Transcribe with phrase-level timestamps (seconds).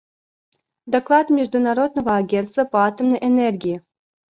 [0.87, 3.83] Доклад Международного агентства по атомной энергии.